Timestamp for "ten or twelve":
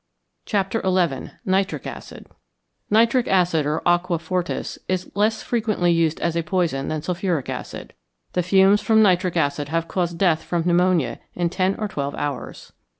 11.51-12.15